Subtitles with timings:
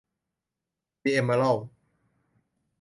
[1.03, 1.67] ดิเอมเมอรัลด์